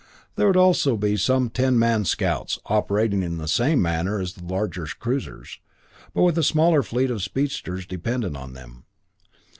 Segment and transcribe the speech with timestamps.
[0.35, 4.43] There would also be some ten man scouts, operating in the same manner as the
[4.43, 5.59] larger cruisers,
[6.15, 8.85] but with a smaller fleet of speedsters dependent on them.